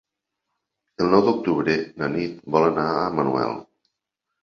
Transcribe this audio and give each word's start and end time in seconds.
El 1.03 1.11
nou 1.11 1.21
d'octubre 1.27 1.77
na 2.01 2.11
Nit 2.17 2.43
vol 2.59 2.69
anar 2.73 2.91
a 2.97 3.09
Manuel. 3.21 3.59